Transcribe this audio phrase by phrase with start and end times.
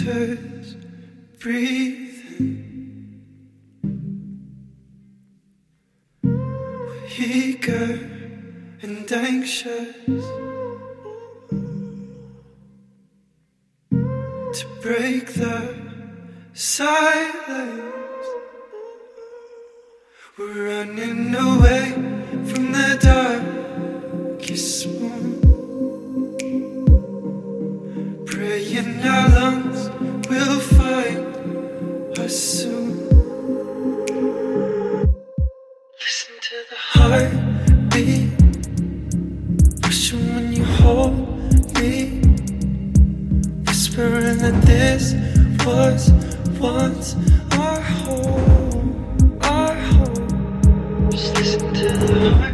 [0.00, 0.76] Winters
[1.40, 2.56] breathing.
[7.18, 8.08] Eager
[8.82, 9.94] and anxious
[13.90, 15.74] to break the
[16.54, 18.26] silence.
[20.38, 21.92] We're running away
[22.46, 22.98] from the
[24.38, 24.86] darkest
[28.50, 29.90] Praying our lungs
[30.28, 33.08] We'll find us soon.
[36.00, 38.30] Listen to the heartbeat,
[39.82, 41.14] pushing when you hold
[41.78, 42.22] me,
[43.66, 45.14] whispering that this
[45.64, 46.10] was
[46.58, 47.14] once
[47.52, 51.10] our home, our home.
[51.12, 52.49] Just listen to the heartbeat.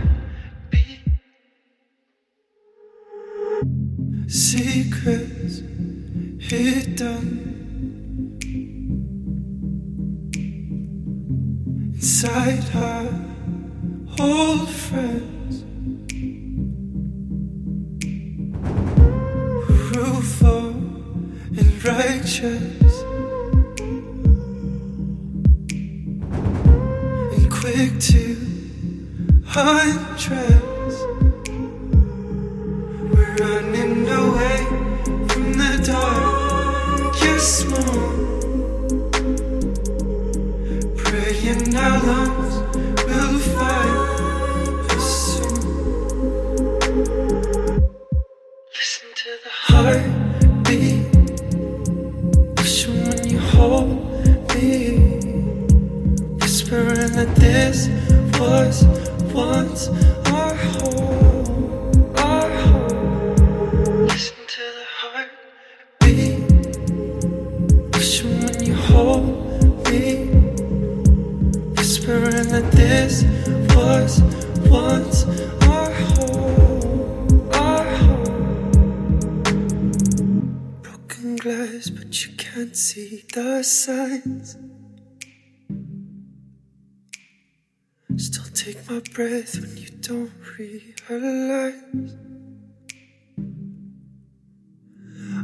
[89.16, 92.12] Breath when you don't realize.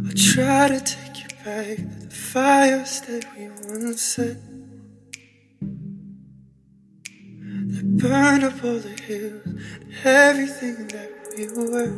[0.06, 4.36] I try to take you back to the fires that we once set.
[7.72, 9.60] That burn up all the hills and
[10.04, 11.94] everything that we were.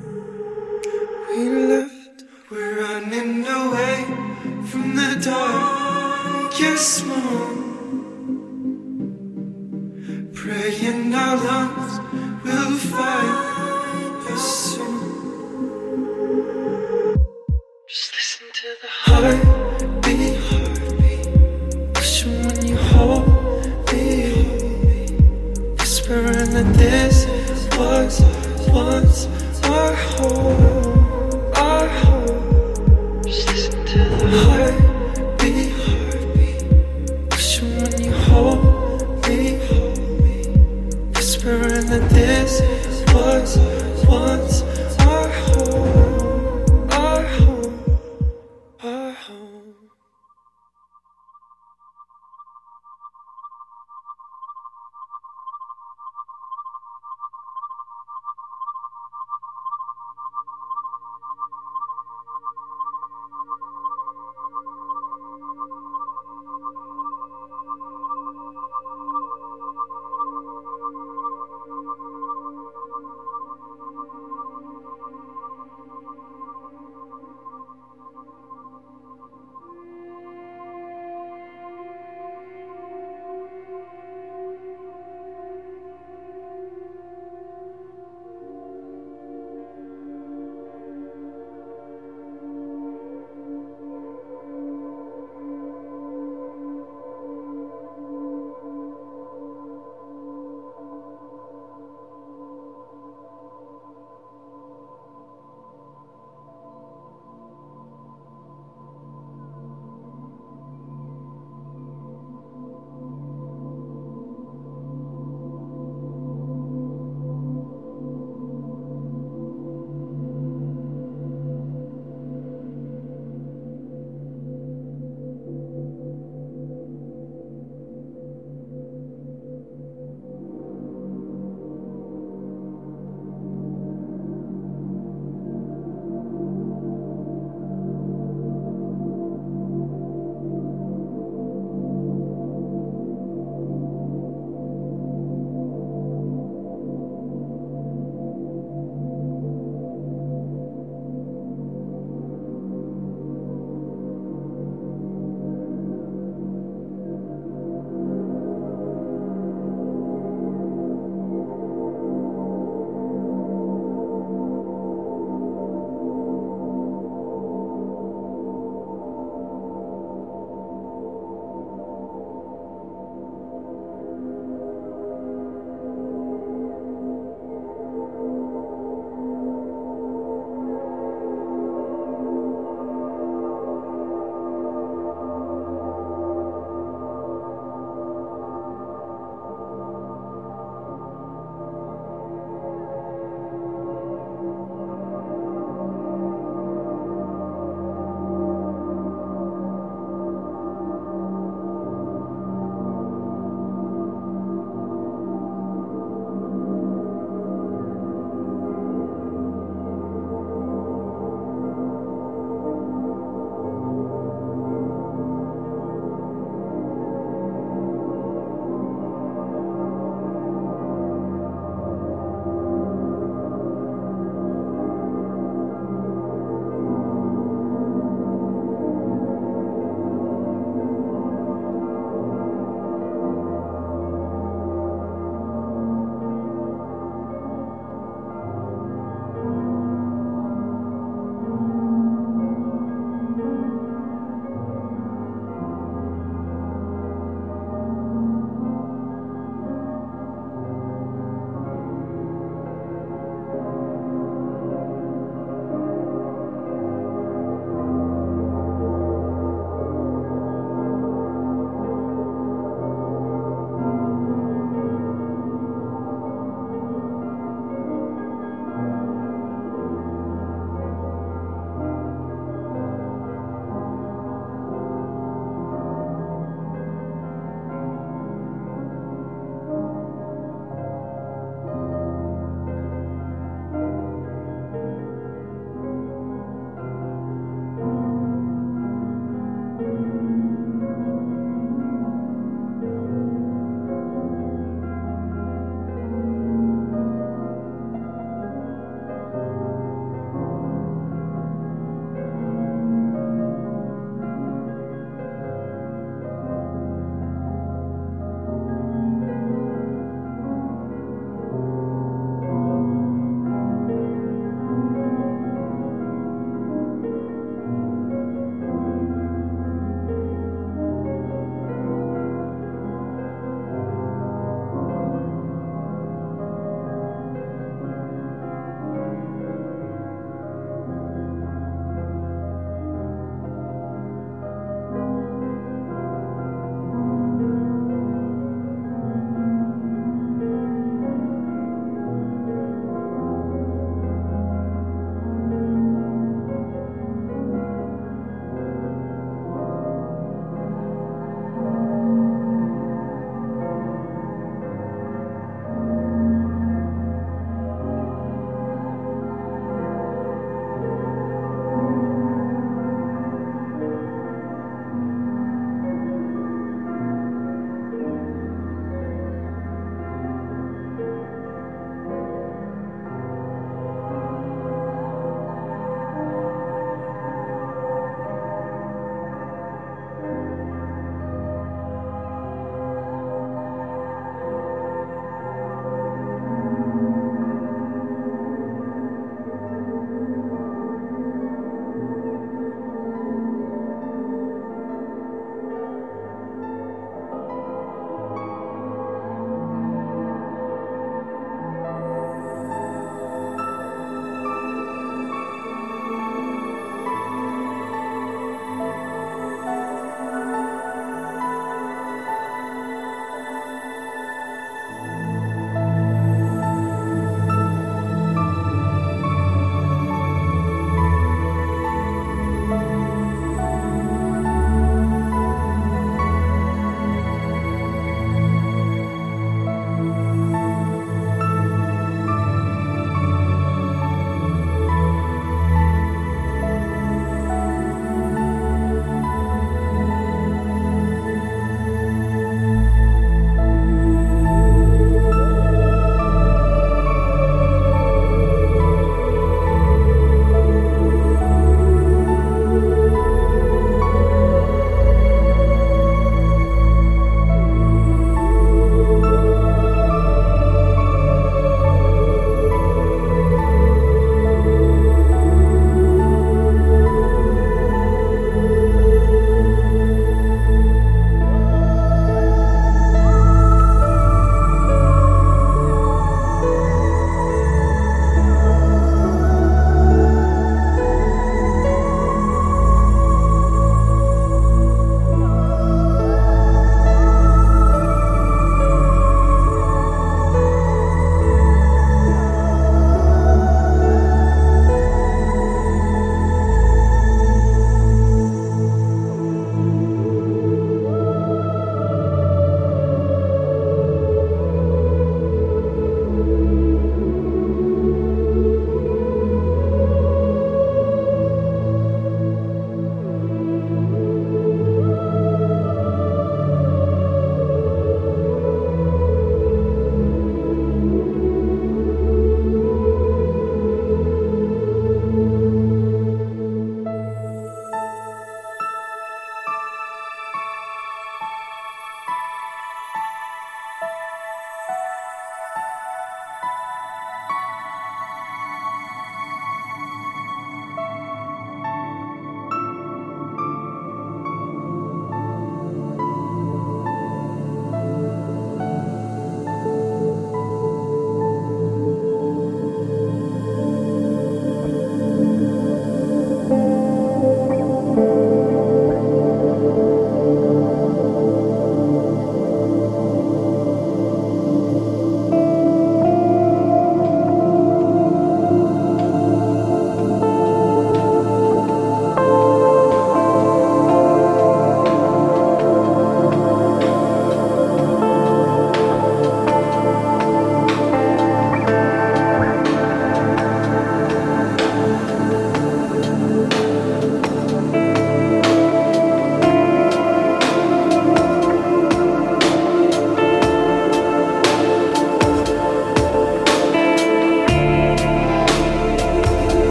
[1.31, 2.22] We left,
[2.53, 4.05] we're running away
[4.70, 6.57] from the dark.
[6.61, 7.64] You're small.